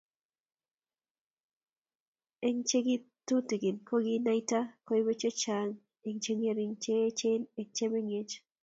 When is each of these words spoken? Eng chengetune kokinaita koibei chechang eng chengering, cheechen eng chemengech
Eng 2.47 2.61
chengetune 2.67 3.71
kokinaita 3.87 4.59
koibei 4.87 5.19
chechang 5.21 5.71
eng 6.07 6.19
chengering, 6.23 6.73
cheechen 6.83 7.41
eng 7.59 7.71
chemengech 7.75 8.33